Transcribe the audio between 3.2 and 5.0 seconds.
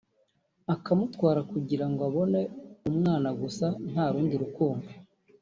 gusa nta rundi rukundo